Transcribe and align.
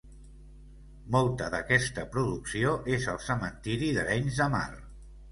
Molta 1.15 1.49
d'aquesta 1.55 2.05
producció 2.15 2.71
és 2.93 3.05
al 3.13 3.19
cementiri 3.25 3.91
d'Arenys 3.99 4.41
de 4.41 4.49
Mar. 4.55 4.63